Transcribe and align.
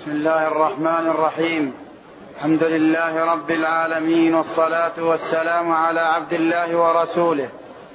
بسم 0.00 0.10
الله 0.10 0.46
الرحمن 0.46 1.06
الرحيم. 1.06 1.74
الحمد 2.36 2.62
لله 2.62 3.24
رب 3.24 3.50
العالمين 3.50 4.34
والصلاة 4.34 4.96
والسلام 4.98 5.72
على 5.72 6.00
عبد 6.00 6.32
الله 6.32 6.76
ورسوله 6.76 7.48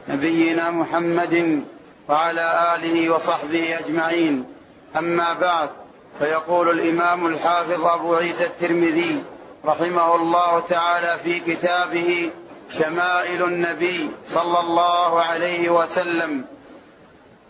نبينا 0.09 0.71
محمد 0.71 1.63
وعلى 2.09 2.75
آله 2.75 3.09
وصحبه 3.09 3.79
أجمعين. 3.79 4.45
أما 4.97 5.33
بعد 5.33 5.69
فيقول 6.19 6.69
الإمام 6.69 7.25
الحافظ 7.25 7.85
أبو 7.85 8.15
عيسى 8.15 8.45
الترمذي 8.45 9.23
رحمه 9.65 10.15
الله 10.15 10.59
تعالى 10.59 11.19
في 11.23 11.39
كتابه 11.39 12.31
شمائل 12.69 13.43
النبي 13.43 14.09
صلى 14.33 14.59
الله 14.59 15.21
عليه 15.21 15.69
وسلم. 15.69 16.45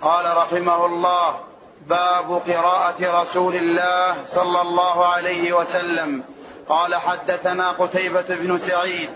قال 0.02 0.38
رحمه 0.38 0.86
الله 0.86 1.36
باب 1.82 2.42
قراءة 2.48 3.22
رسول 3.22 3.56
الله 3.56 4.16
صلى 4.32 4.62
الله 4.62 5.06
عليه 5.06 5.54
وسلم. 5.54 6.24
قال 6.70 6.96
حدثنا 6.96 7.72
قتيبة 7.72 8.26
بن 8.30 8.60
سعيد 8.60 9.10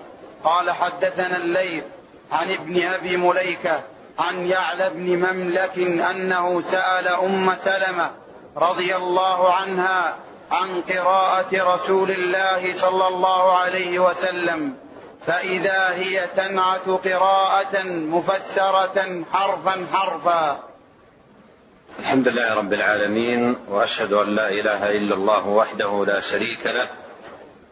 قال 0.44 0.72
حدثنا 0.72 1.38
الليث 1.38 1.84
عن 2.32 2.52
ابن 2.52 2.88
أبي 2.88 3.18
مليكة 3.18 3.82
عن 4.20 4.48
يعلى 4.48 4.90
بن 4.90 5.16
مملك 5.16 5.78
أنه 6.12 6.62
سأل 6.62 7.08
أم 7.08 7.56
سلمة 7.64 8.12
رضي 8.58 8.96
الله 8.96 9.54
عنها 9.54 10.16
عن 10.52 10.82
قراءة 10.82 11.74
رسول 11.74 12.12
الله 12.12 12.78
صلى 12.78 13.08
الله 13.08 13.58
عليه 13.58 14.00
وسلم 14.00 14.74
فإذا 15.28 15.90
هي 15.90 16.28
تنعت 16.28 16.90
قراءة 17.06 17.84
مفسرة 17.84 19.24
حرفا 19.34 19.88
حرفا. 19.94 20.69
الحمد 22.00 22.28
لله 22.28 22.54
رب 22.56 22.74
العالمين 22.74 23.56
وأشهد 23.70 24.14
أن 24.14 24.36
لا 24.36 24.50
إله 24.50 24.92
إلا 24.92 25.16
الله 25.16 25.48
وحده 25.48 26.06
لا 26.06 26.20
شريك 26.20 26.66
له 26.66 26.88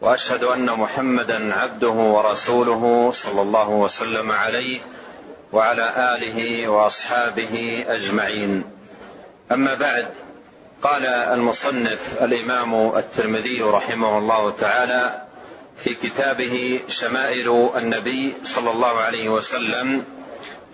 وأشهد 0.00 0.44
أن 0.44 0.70
محمدا 0.70 1.54
عبده 1.54 1.88
ورسوله 1.88 3.10
صلى 3.10 3.42
الله 3.42 3.68
وسلم 3.68 4.32
عليه 4.32 4.80
وعلى 5.52 6.14
آله 6.14 6.68
وأصحابه 6.68 7.84
أجمعين. 7.88 8.64
أما 9.52 9.74
بعد 9.74 10.06
قال 10.82 11.06
المصنف 11.06 12.22
الإمام 12.22 12.96
الترمذي 12.96 13.62
رحمه 13.62 14.18
الله 14.18 14.50
تعالى 14.50 15.22
في 15.84 15.94
كتابه 15.94 16.80
شمائل 16.88 17.70
النبي 17.76 18.34
صلى 18.42 18.70
الله 18.70 18.94
عليه 18.98 19.28
وسلم 19.28 20.04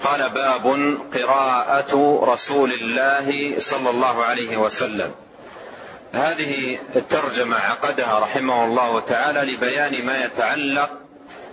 قال 0.04 0.30
باب 0.30 0.96
قراءة 1.14 2.20
رسول 2.22 2.72
الله 2.72 3.54
صلى 3.60 3.90
الله 3.90 4.24
عليه 4.24 4.56
وسلم. 4.56 5.12
هذه 6.12 6.78
الترجمة 6.96 7.56
عقدها 7.56 8.18
رحمه 8.18 8.64
الله 8.64 9.00
تعالى 9.00 9.52
لبيان 9.52 10.06
ما 10.06 10.24
يتعلق 10.24 10.90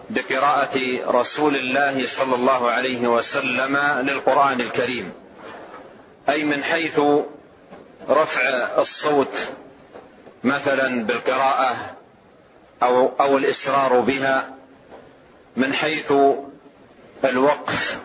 بقراءة 0.10 0.78
رسول 1.08 1.56
الله 1.56 2.08
صلى 2.08 2.36
الله 2.36 2.72
عليه 2.72 3.08
وسلم 3.08 3.78
للقرآن 3.78 4.62
الكريم. 4.62 5.14
أي 6.30 6.44
من 6.44 6.64
حيث 6.64 7.00
رفع 8.10 8.42
الصوت 8.78 9.52
مثلا 10.44 11.04
بالقراءة 11.04 11.76
أو 12.84 13.08
أو 13.20 13.38
الإسرار 13.38 14.00
بها 14.00 14.50
من 15.58 15.74
حيث 15.74 16.14
الوقف 17.26 18.00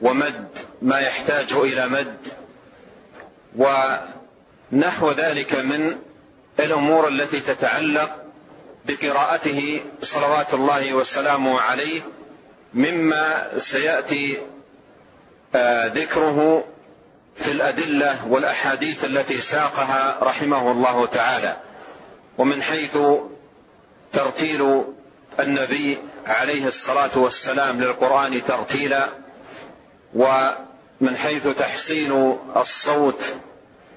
ومد 0.00 0.48
ما 0.82 1.00
يحتاج 1.00 1.52
إلى 1.52 1.88
مد. 1.88 2.16
ونحو 3.56 5.10
ذلك 5.12 5.54
من 5.54 5.98
الأمور 6.60 7.08
التي 7.08 7.40
تتعلق 7.40 8.10
بقراءته 8.86 9.80
صلوات 10.02 10.54
الله 10.54 10.92
وسلامه 10.94 11.60
عليه 11.60 12.02
مما 12.74 13.50
سيأتي 13.58 14.38
آه، 15.54 15.86
ذكره 15.86 16.64
في 17.36 17.52
الأدلة 17.52 18.28
والأحاديث 18.28 19.04
التي 19.04 19.40
ساقها 19.40 20.18
رحمه 20.22 20.72
الله 20.72 21.06
تعالى. 21.06 21.56
ومن 22.38 22.62
حيث 22.62 22.98
ترتيل 24.12 24.84
النبي 25.40 25.98
عليه 26.26 26.66
الصلاة 26.66 27.18
والسلام 27.18 27.80
للقرآن 27.80 28.44
ترتيلا 28.44 29.08
ومن 30.14 31.16
حيث 31.16 31.48
تحسين 31.48 32.36
الصوت 32.56 33.24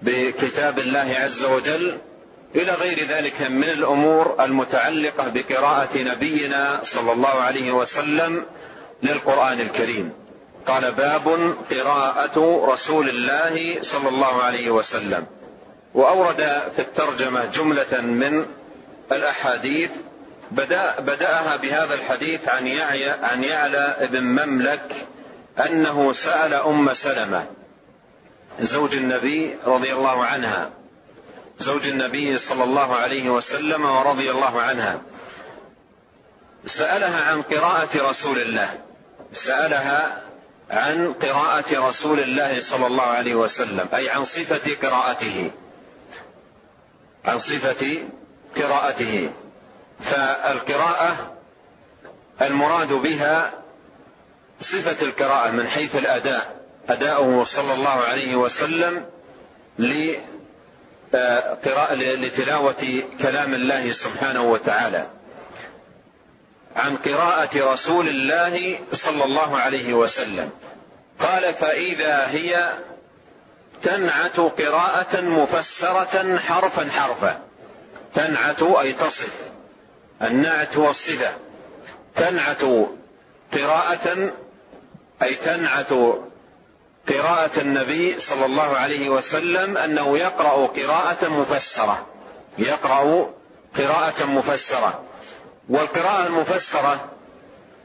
بكتاب 0.02 0.80
الله 0.80 1.16
عز 1.20 1.44
وجل 1.44 1.98
إلى 2.56 2.72
غير 2.72 3.08
ذلك 3.08 3.42
من 3.42 3.70
الأمور 3.70 4.36
المتعلقة 4.40 5.30
بقراءة 5.30 5.98
نبينا 5.98 6.80
صلى 6.84 7.12
الله 7.12 7.30
عليه 7.30 7.72
وسلم 7.72 8.46
للقرآن 9.04 9.60
الكريم. 9.60 10.14
قال 10.68 10.92
باب 10.92 11.56
قراءة 11.72 12.66
رسول 12.72 13.10
الله 13.10 13.82
صلى 13.82 14.10
الله 14.10 14.44
عليه 14.44 14.70
وسلم. 14.72 15.26
وأورد 15.94 16.62
في 16.76 16.80
الترجمة 16.80 17.46
جملة 17.46 18.02
من 18.02 18.46
الأحاديث 19.12 19.90
بدأ 20.52 21.00
بدأها 21.00 21.56
بهذا 21.56 21.94
الحديث 21.94 22.50
عن 22.50 22.68
يعلى 22.68 23.10
عن 23.10 23.44
يعلى 23.44 24.10
بن 24.12 24.24
مملك 24.24 24.96
أنه 25.66 26.14
سأل 26.14 26.54
أم 26.54 26.94
سلمة 26.94 27.48
زوج 28.60 28.96
النبي 28.96 29.56
رضي 29.66 29.94
الله 29.94 30.26
عنها. 30.26 30.70
زوج 31.60 31.88
النبي 31.88 32.38
صلى 32.38 32.64
الله 32.64 32.96
عليه 32.96 33.30
وسلم 33.30 33.86
ورضي 33.86 34.32
الله 34.32 34.62
عنها. 34.62 35.02
سألها 36.66 37.32
عن 37.32 37.42
قراءة 37.42 38.10
رسول 38.10 38.42
الله. 38.42 38.80
سألها 39.34 40.22
عن 40.70 41.14
قراءة 41.14 41.90
رسول 41.90 42.20
الله 42.20 42.62
صلى 42.62 42.88
الله 42.88 43.04
عليه 43.04 43.36
وسلم 43.36 43.88
أي 43.94 44.10
عن 44.10 44.24
صفة 44.24 44.88
قراءته. 44.90 45.52
عن 47.26 47.40
صفة 47.40 48.04
قراءته. 48.58 49.32
فالقراءة 50.00 51.38
المراد 52.42 52.94
بها 52.94 53.61
صفة 54.62 55.06
القراءة 55.06 55.52
من 55.52 55.68
حيث 55.68 55.96
الأداء. 55.96 56.62
أداؤه 56.90 57.44
صلى 57.44 57.74
الله 57.74 57.90
عليه 57.90 58.36
وسلم 58.36 59.06
لقراءة 59.80 61.96
لتلاوة 61.96 63.04
كلام 63.22 63.54
الله 63.54 63.92
سبحانه 63.92 64.42
وتعالى. 64.42 65.08
عن 66.76 66.98
قراءة 66.98 67.74
رسول 67.74 68.08
الله 68.08 68.80
صلى 68.92 69.24
الله 69.24 69.58
عليه 69.58 69.94
وسلم. 69.94 70.50
قال 71.20 71.54
فإذا 71.54 72.28
هي 72.28 72.74
تنعت 73.84 74.40
قراءة 74.40 75.22
مفسرة 75.22 76.38
حرفا 76.38 76.90
حرفا. 76.90 77.42
تنعت 78.14 78.64
أي 78.64 78.94
تصف. 78.94 79.34
النعت 80.22 80.78
والصفة. 80.78 81.32
تنعت 82.16 82.62
قراءة 83.54 84.34
أي 85.24 85.36
تنعت 85.36 85.94
قراءة 87.10 87.60
النبي 87.62 88.20
صلى 88.20 88.46
الله 88.46 88.78
عليه 88.78 89.10
وسلم 89.10 89.78
أنه 89.78 90.18
يقرأ 90.18 90.68
قراءة 90.68 91.28
مفسرة. 91.28 92.08
يقرأ 92.58 93.30
قراءة 93.78 94.26
مفسرة. 94.26 95.04
والقراءة 95.70 96.28
المفسرة 96.28 97.10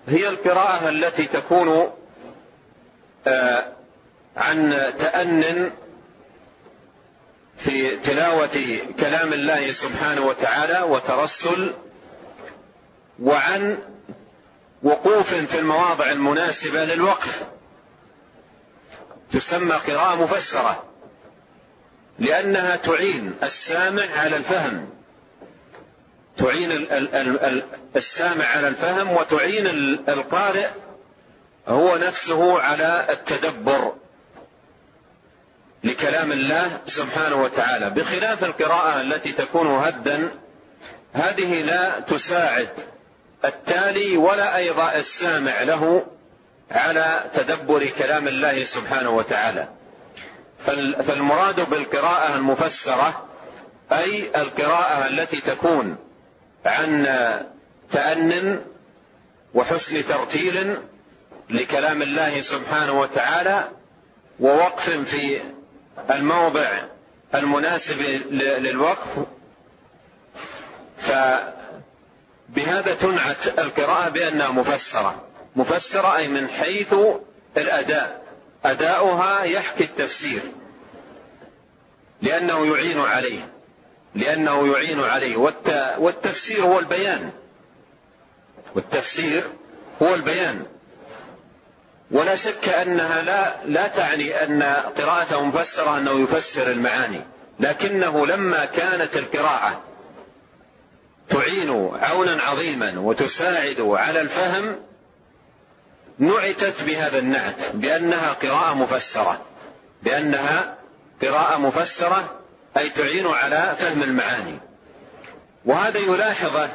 هي 0.09 0.29
القراءة 0.29 0.89
التي 0.89 1.27
تكون 1.27 1.91
آه، 3.27 3.65
عن 4.37 4.93
تأن 4.99 5.71
في 7.59 7.97
تلاوة 7.97 8.79
كلام 9.01 9.33
الله 9.33 9.73
سبحانه 9.73 10.27
وتعالى 10.27 10.83
وترسل 10.83 11.75
وعن 13.23 13.79
وقوف 14.87 15.35
في 15.35 15.59
المواضع 15.59 16.11
المناسبة 16.11 16.85
للوقف. 16.85 17.47
تسمى 19.33 19.75
قراءة 19.75 20.15
مفسرة 20.15 20.85
لأنها 22.19 22.77
تعين 22.77 23.35
السامع 23.43 24.03
على 24.17 24.37
الفهم. 24.37 24.89
تعين 26.37 26.71
السامع 27.97 28.45
على 28.45 28.69
الفهم 28.69 29.13
وتعين 29.13 29.67
القارئ 30.09 30.69
هو 31.69 31.97
نفسه 31.97 32.61
على 32.61 33.07
التدبر 33.11 33.95
لكلام 35.85 36.33
الله 36.33 36.81
سبحانه 36.87 37.43
وتعالى. 37.43 37.91
بخلاف 37.91 38.45
القراءة 38.45 39.01
التي 39.01 39.33
تكون 39.33 39.67
هدا 39.67 40.31
هذه 41.13 41.63
لا 41.63 42.01
تساعد 42.01 42.69
التالي 43.45 44.17
ولا 44.17 44.57
أيضا 44.57 44.95
السامع 44.95 45.63
له 45.63 46.07
على 46.71 47.31
تدبر 47.35 47.87
كلام 47.87 48.29
الله 48.29 48.65
سبحانه 48.65 49.11
وتعالى. 49.11 49.69
فالمراد 51.03 51.71
بالقراءة 51.71 52.35
المفسرة 52.35 53.27
أي 53.93 54.31
القراءة 54.37 55.07
التي 55.07 55.41
تكون 55.41 55.97
عن 56.67 57.07
تأن 57.93 58.61
وحسن 59.55 60.05
ترتيل 60.07 60.77
لكلام 61.51 62.03
الله 62.03 62.41
سبحانه 62.41 63.01
وتعالى 63.01 63.69
ووقف 64.41 64.91
في 64.91 65.41
الموضع 66.11 66.69
المناسب 67.35 68.01
للوقف. 68.31 69.27
فبهذا 72.55 72.95
تنعت 72.95 73.59
القراءة 73.59 74.09
بأنها 74.09 74.49
مفسرة. 74.51 75.23
مفسرة 75.57 76.17
أي 76.17 76.29
من 76.29 76.49
حيث 76.49 76.95
الأداء. 77.57 78.23
أداؤها 78.65 79.43
يحكي 79.43 79.85
التفسير. 79.85 80.41
لأنه 82.23 82.67
يعين 82.67 83.01
عليه. 83.01 83.49
لأنه 84.15 84.73
يعين 84.73 85.01
عليه. 85.01 85.37
والتفسير 85.99 86.65
هو 86.65 86.79
البيان. 86.79 87.31
والتفسير 88.75 89.45
هو 90.03 90.15
البيان. 90.15 90.67
ولا 92.11 92.37
شك 92.37 92.69
أنها 92.69 93.23
لا 93.23 93.57
لا 93.65 93.87
تعني 93.89 94.43
أن 94.43 94.63
قراءته 94.99 95.45
مفسرة 95.45 95.99
أنه 95.99 96.21
يفسر 96.21 96.71
المعاني. 96.71 97.21
لكنه 97.61 98.27
لما 98.27 98.65
كانت 98.65 99.17
القراءة 99.17 99.81
تعين 101.29 101.91
عونا 101.95 102.43
عظيما 102.43 102.99
وتساعد 102.99 103.81
على 103.81 104.21
الفهم 104.21 104.77
نعتت 106.19 106.83
بهذا 106.83 107.19
النعت 107.19 107.71
بأنها 107.75 108.33
قراءة 108.33 108.75
مفسرة. 108.75 109.43
بأنها 110.03 110.77
قراءة 111.23 111.59
مفسرة 111.59 112.39
أي 112.77 112.91
تعين 112.91 113.27
على 113.27 113.75
فهم 113.79 114.03
المعاني. 114.03 114.59
وهذا 115.65 115.99
يلاحظه 115.99 116.69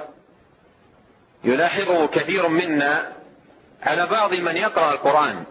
يلاحظه 1.44 2.08
كثير 2.08 2.48
منا 2.48 3.12
على 3.84 4.06
بعض 4.06 4.34
من 4.34 4.58
يقرأ 4.58 4.92
القرآن 4.92 5.44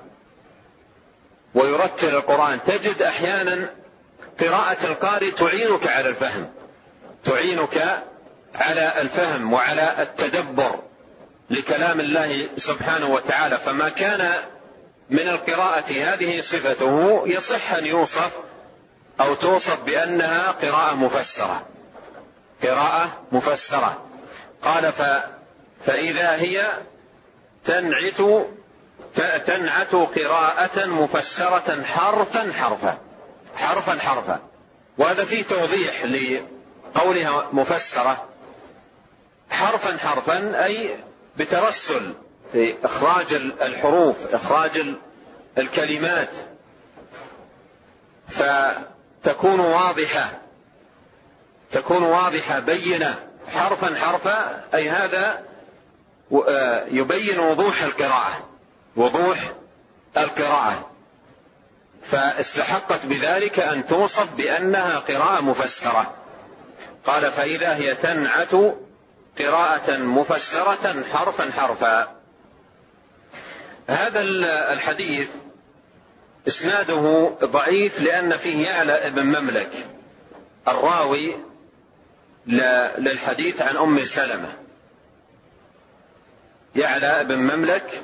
ويرتل 1.54 2.14
القرآن. 2.14 2.58
تجد 2.66 3.02
أحيانا 3.02 3.70
قراءة 4.40 4.86
القارئ 4.86 5.30
تعينك 5.30 5.86
على 5.86 6.08
الفهم 6.08 6.50
تعينك 7.24 8.02
على 8.54 9.00
الفهم 9.00 9.52
وعلى 9.52 10.02
التدبر 10.02 10.80
لكلام 11.50 12.00
الله 12.00 12.48
سبحانه 12.56 13.06
وتعالى 13.06 13.58
فما 13.58 13.88
كان 13.88 14.32
من 15.10 15.28
القراءة 15.28 15.92
هذه 15.92 16.40
صفته 16.40 17.22
يصح 17.26 17.72
أن 17.72 17.86
يوصف 17.86 18.30
أو 19.20 19.34
توصف 19.34 19.80
بأنها 19.80 20.50
قراءة 20.50 20.94
مفسرة. 20.94 21.66
قراءة 22.62 23.22
مفسرة. 23.32 24.04
قال 24.62 24.92
ف 24.92 25.02
فإذا 25.86 26.30
هي 26.36 26.66
تنعت 27.64 28.46
تنعت 29.46 29.92
قراءة 29.94 30.86
مفسرة 30.86 31.82
حرفا 31.84 32.52
حرفا 32.52 32.98
حرفا 33.56 33.98
حرفا. 34.00 34.40
وهذا 34.98 35.24
فيه 35.24 35.42
توضيح 35.42 36.04
لقولها 36.04 37.48
مفسرة. 37.52 38.29
حرفا 39.60 40.08
حرفا 40.08 40.64
أي 40.64 40.96
بترسل 41.36 42.14
في 42.52 42.74
إخراج 42.84 43.34
الحروف 43.62 44.16
إخراج 44.32 44.86
الكلمات. 45.58 46.28
فتكون 48.28 49.60
واضحة 49.60 50.30
تكون 51.72 52.02
واضحة 52.02 52.58
بينة 52.58 53.18
حرفا 53.48 53.94
حرفا. 53.94 54.64
أي 54.74 54.90
هذا 54.90 55.42
آه، 56.48 56.84
يبين 56.90 57.38
وضوح 57.38 57.82
القراءة 57.82 58.48
وضوح 58.96 59.52
القراءة. 60.16 60.90
فاستحقت 62.02 63.06
بذلك 63.06 63.60
أن 63.60 63.86
توصف 63.86 64.32
بأنها 64.34 64.98
قراءة 64.98 65.40
مفسرة. 65.40 66.14
قال 67.06 67.32
فإذا 67.32 67.74
هي 67.74 67.94
تنعت 67.94 68.54
قراءة 69.46 69.96
مفسرة 69.96 71.04
حرفا 71.12 71.50
حرفا. 71.52 72.20
هذا 73.86 74.22
الحديث 74.72 75.28
إسناده 76.48 77.34
ضعيف 77.44 78.00
لأن 78.00 78.36
فيه 78.36 78.66
يعلى 78.66 79.06
ابن 79.06 79.22
مملك 79.22 79.70
الراوي 80.68 81.36
للحديث 82.98 83.62
عن 83.62 83.76
أم 83.76 84.04
سلمة. 84.04 84.52
يعلى 86.76 87.24
بن 87.24 87.36
مملك 87.36 88.02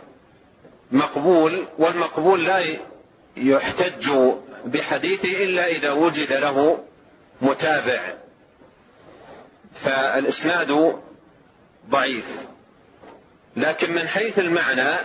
مقبول 0.93 1.67
والمقبول 1.79 2.45
لا 2.45 2.63
يحتج 3.37 4.11
بحديثه 4.65 5.45
إلا 5.45 5.67
إذا 5.67 5.93
وجد 5.93 6.33
له 6.33 6.85
متابع. 7.43 8.15
فالإسناد 9.75 11.01
ضعيف. 11.91 12.25
لكن 13.57 13.93
من 13.93 14.09
حيث 14.09 14.39
المعنى 14.39 14.97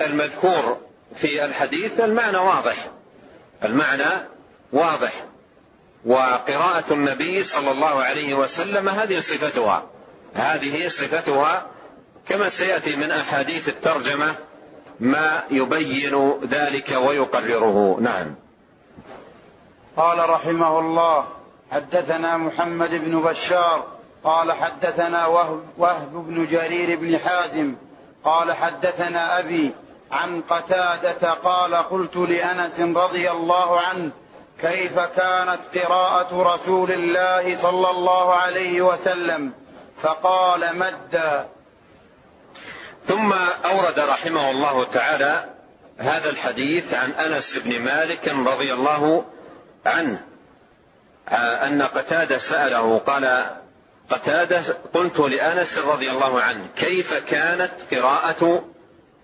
المذكور 0.00 0.78
في 1.16 1.44
الحديث 1.44 2.00
المعنى 2.00 2.36
واضح. 2.36 2.90
المعنى 3.64 4.10
واضح. 4.72 5.24
وقراءة 6.04 6.84
النبي 6.90 7.42
صلى 7.42 7.70
الله 7.70 8.02
عليه 8.02 8.34
وسلم 8.34 8.88
هذه 8.88 9.20
صفتها. 9.20 9.86
هذه 10.34 10.88
صفتها 10.88 11.66
كما 12.28 12.48
سيأتي 12.48 12.96
من 12.96 13.10
أحاديث 13.10 13.68
الترجمة 13.68 14.34
ما 15.00 15.42
يبين 15.50 16.40
ذلك 16.50 16.98
ويقرره. 17.06 17.98
نعم. 18.00 18.34
قال 19.96 20.30
رحمه 20.30 20.78
الله 20.78 21.26
حدثنا 21.70 22.36
محمد 22.36 22.90
بن 22.90 23.20
بشار 23.22 23.93
قال 24.24 24.52
حدثنا 24.52 25.26
وهب, 25.26 25.62
وهب 25.78 26.12
بن 26.12 26.46
جرير 26.46 26.98
بن 26.98 27.18
حازم 27.18 27.74
قال 28.24 28.52
حدثنا 28.52 29.38
أبي 29.38 29.70
عن 30.10 30.42
قتادة 30.42 31.32
قال 31.32 31.74
قلت 31.74 32.16
لأنس 32.16 32.80
رضي 32.80 33.30
الله 33.30 33.80
عنه 33.80 34.10
كيف 34.60 34.98
كانت 34.98 35.60
قراءة 35.74 36.54
رسول 36.54 36.92
الله 36.92 37.56
صلى 37.56 37.90
الله 37.90 38.34
عليه 38.34 38.82
وسلم؟ 38.82 39.52
فقال 40.02 40.78
مدا 40.78 41.48
ثم 43.08 43.32
أورد 43.64 43.98
رحمه 43.98 44.50
الله 44.50 44.86
تعالى 44.86 45.44
هذا 45.98 46.30
الحديث 46.30 46.94
عن 46.94 47.10
أنس 47.10 47.58
بن 47.58 47.80
مالك 47.80 48.28
رضي 48.28 48.74
الله 48.74 49.24
عنه 49.86 50.20
أن 51.38 51.82
قتادة 51.82 52.38
سأله 52.38 52.98
قال 52.98 53.46
قتادة 54.10 54.62
قلت 54.94 55.18
لأنس 55.18 55.78
رضي 55.78 56.10
الله 56.10 56.40
عنه 56.40 56.66
كيف 56.76 57.14
كانت 57.14 57.72
قراءة 57.92 58.64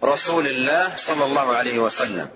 رسول 0.04 0.46
الله 0.46 0.96
صلى 0.96 1.24
الله 1.24 1.56
عليه 1.56 1.78
وسلم؟ 1.78 2.28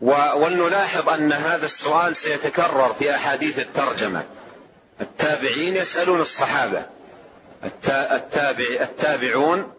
ولنلاحظ 0.00 1.08
أن 1.08 1.32
هذا 1.32 1.66
السؤال 1.66 2.16
سيتكرر 2.16 2.94
في 2.98 3.14
أحاديث 3.14 3.58
الترجمة. 3.58 4.24
التابعين 5.00 5.76
يسألون 5.76 6.20
الصحابة. 6.20 6.86
التابع 7.90 8.66
التابعون 8.80 9.72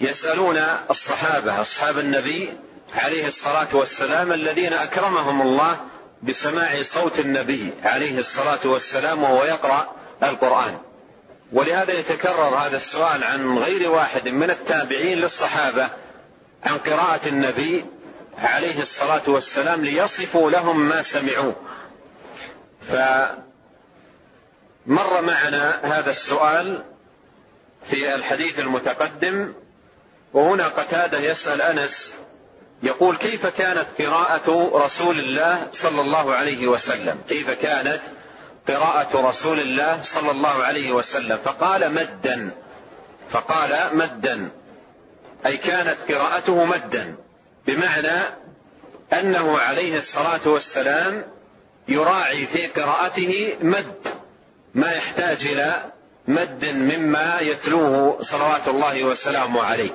يسألون 0.00 0.58
الصحابة 0.90 1.60
أصحاب 1.60 1.98
النبي 1.98 2.52
عليه 2.94 3.26
الصلاة 3.26 3.68
والسلام 3.72 4.32
الذين 4.32 4.72
أكرمهم 4.72 5.42
الله 5.42 5.80
بسماع 6.22 6.82
صوت 6.82 7.18
النبي 7.18 7.72
عليه 7.84 8.18
الصلاة 8.18 8.58
والسلام 8.64 9.22
وهو 9.22 9.44
يقرأ 9.44 9.92
القرآن. 10.22 10.78
ولهذا 11.52 11.98
يتكرر 11.98 12.56
هذا 12.56 12.76
السؤال 12.76 13.24
عن 13.24 13.58
غير 13.58 13.90
واحد 13.90 14.28
من 14.28 14.50
التابعين 14.50 15.18
للصحابة 15.18 15.88
عن 16.64 16.78
قراءة 16.78 17.28
النبي 17.28 17.84
عليه 18.38 18.82
الصلاة 18.82 19.22
والسلام 19.26 19.84
ليصفوا 19.84 20.50
لهم 20.50 20.88
ما 20.88 21.02
سمعوه 21.02 21.56
فمر 22.88 23.36
معنا 25.22 25.80
هذا 25.98 26.10
السؤال 26.10 26.84
في 27.90 28.14
الحديث 28.14 28.58
المتقدم 28.58 29.52
وهنا 30.32 30.68
قتادة 30.68 31.18
يسأل 31.18 31.62
أنس 31.62 32.14
يقول 32.82 33.16
كيف 33.16 33.46
كانت 33.46 33.86
قراءة 33.98 34.70
رسول 34.84 35.18
الله 35.18 35.68
صلى 35.72 36.00
الله 36.00 36.34
عليه 36.34 36.66
وسلم؟ 36.66 37.18
كيف 37.28 37.50
كانت؟ 37.50 38.00
قراءة 38.68 39.28
رسول 39.28 39.60
الله 39.60 40.00
صلى 40.02 40.30
الله 40.30 40.64
عليه 40.64 40.92
وسلم 40.92 41.38
فقال 41.44 41.92
مدا 41.92 42.50
فقال 43.30 43.96
مدا 43.96 44.50
أي 45.46 45.56
كانت 45.56 45.96
قراءته 46.08 46.64
مدا 46.64 47.16
بمعنى 47.66 48.22
أنه 49.12 49.58
عليه 49.58 49.96
الصلاة 49.96 50.40
والسلام 50.46 51.24
يراعي 51.88 52.46
في 52.46 52.66
قراءته 52.66 53.56
مد 53.62 54.08
ما 54.74 54.92
يحتاج 54.92 55.46
إلى 55.46 55.82
مد 56.28 56.64
مما 56.64 57.40
يتلوه 57.40 58.22
صلوات 58.22 58.68
الله 58.68 59.04
وسلامه 59.04 59.62
عليه. 59.62 59.90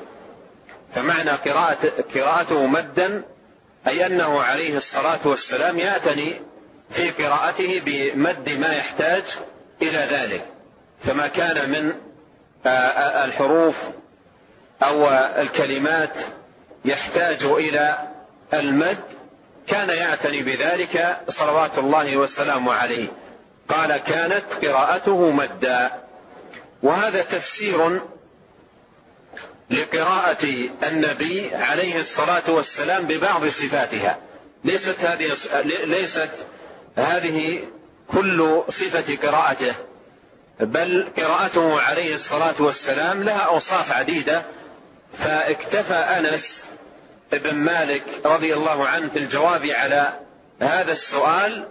فمعنى 0.96 1.30
قراءة 1.30 2.04
قراءته 2.16 2.66
مدا 2.66 3.24
أي 3.88 4.06
أنه 4.06 4.42
عليه 4.42 4.78
الصلاة 4.78 5.20
والسلام 5.26 5.80
يعتني 5.80 6.42
في 6.90 7.10
قراءته 7.10 7.82
بمد 7.86 8.50
ما 8.50 8.74
يحتاج 8.74 9.24
إلى 9.82 10.08
ذلك 10.12 10.46
فما 11.04 11.28
كان 11.28 11.70
من 11.70 11.94
الحروف 13.26 13.76
أو 14.84 15.10
الكلمات 15.42 16.14
يحتاج 16.86 17.44
إلى 17.44 17.98
المد. 18.54 18.98
كان 19.68 19.90
يعتني 19.90 20.42
بذلك 20.42 21.18
صلوات 21.30 21.78
الله 21.78 22.18
وسلامه 22.18 22.74
عليه. 22.74 23.08
قال 23.70 23.98
كانت 23.98 24.44
قراءته 24.66 25.32
مدا. 25.32 25.92
وهذا 26.84 27.22
تفسير 27.22 28.02
لقراءة 29.70 30.46
النبي 30.84 31.56
عليه 31.56 32.00
الصلاة 32.00 32.44
والسلام 32.48 33.06
ببعض 33.06 33.48
صفاتها. 33.48 34.18
ليست 34.64 34.96
هذه 35.00 35.32
ليست 35.84 36.30
هذه 36.96 37.60
كل 38.08 38.64
صفة 38.70 39.18
قراءته 39.28 39.74
بل 40.60 41.08
قراءته 41.18 41.82
عليه 41.82 42.16
الصلاة 42.16 42.56
والسلام 42.60 43.24
لها 43.24 43.40
أوصاف 43.40 43.92
عديدة. 43.92 44.46
فاكتفى 45.18 45.94
أنس 45.94 46.64
بن 47.32 47.56
مالك 47.56 48.04
رضي 48.26 48.54
الله 48.54 48.88
عنه 48.88 49.10
في 49.10 49.20
الجواب 49.20 49.66
على 49.66 50.20
هذا 50.60 50.92
السؤال 50.92 51.68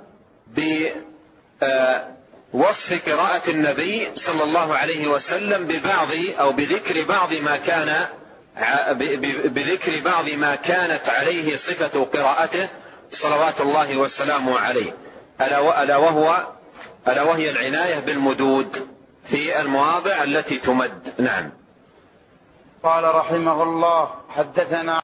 بوصف 2.53 3.09
قراءة 3.09 3.51
النبي 3.51 4.09
صلى 4.15 4.45
الله 4.45 4.77
عليه 4.77 5.07
وسلم 5.07 5.67
ببعض 5.67 6.09
أو 6.41 6.53
بذكر 6.53 7.05
بعض 7.05 7.33
ما 7.33 7.57
كان 7.57 8.07
بذكر 9.45 10.01
بعض 10.05 10.29
ما 10.29 10.55
كانت 10.55 11.09
عليه 11.09 11.57
صفة 11.57 12.05
قراءته 12.05 12.69
صلوات 13.13 13.61
الله 13.61 13.97
وسلامه 13.97 14.59
عليه. 14.59 15.02
ألا 15.47 15.97
وهو 15.97 16.47
ألا 17.09 17.23
وهي 17.23 17.51
العناية 17.51 18.01
بالمدود 18.01 18.89
في 19.25 19.61
المواضع 19.61 20.23
التي 20.23 20.59
تمد. 20.59 21.15
نعم. 21.19 21.51
قال 22.83 23.15
رحمه 23.15 23.63
الله 23.63 24.11
حدثنا 24.29 25.01